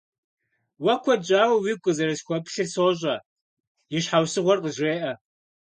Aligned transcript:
Уэ 0.83 0.93
куэд 1.03 1.21
щӏауэ 1.27 1.55
уигу 1.57 1.81
къызэрысхуэплъыр 1.83 2.67
сощӏэ, 2.73 3.15
и 3.95 3.99
щхьэусыгъуэр 4.03 4.59
къызжеӏэ. 4.63 5.13